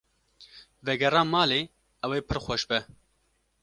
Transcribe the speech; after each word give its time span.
Vegera 0.85 1.21
malê 1.33 1.61
ew 2.03 2.11
ê 2.19 2.19
pir 2.27 2.39
xweş 2.45 2.63
be. 2.69 2.79